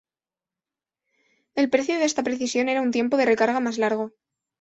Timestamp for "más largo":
3.59-4.13